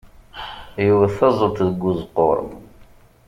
Yewwet 0.85 1.13
taẓẓelt 1.17 1.59
deg 1.67 1.81
uzeqqur. 1.89 2.37